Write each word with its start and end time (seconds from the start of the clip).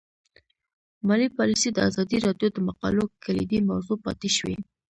مالي 1.07 1.27
پالیسي 1.37 1.69
د 1.73 1.77
ازادي 1.89 2.17
راډیو 2.25 2.49
د 2.53 2.57
مقالو 2.67 3.03
کلیدي 3.23 3.59
موضوع 3.69 3.97
پاتې 4.05 4.29
شوی. 4.37 4.57